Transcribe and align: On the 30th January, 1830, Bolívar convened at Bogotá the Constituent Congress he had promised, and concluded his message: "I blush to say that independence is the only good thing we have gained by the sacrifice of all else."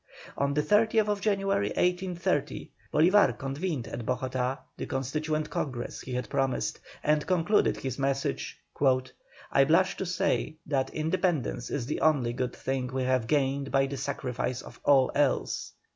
On 0.35 0.55
the 0.55 0.63
30th 0.63 1.21
January, 1.21 1.67
1830, 1.67 2.71
Bolívar 2.91 3.37
convened 3.37 3.87
at 3.87 4.03
Bogotá 4.03 4.57
the 4.75 4.87
Constituent 4.87 5.47
Congress 5.51 6.01
he 6.01 6.13
had 6.13 6.27
promised, 6.27 6.79
and 7.03 7.27
concluded 7.27 7.77
his 7.77 7.99
message: 7.99 8.59
"I 9.51 9.63
blush 9.63 9.97
to 9.97 10.07
say 10.07 10.55
that 10.65 10.89
independence 10.89 11.69
is 11.69 11.85
the 11.85 12.01
only 12.01 12.33
good 12.33 12.55
thing 12.55 12.87
we 12.87 13.03
have 13.03 13.27
gained 13.27 13.69
by 13.69 13.85
the 13.85 13.97
sacrifice 13.97 14.63
of 14.63 14.79
all 14.85 15.11
else." 15.13 15.73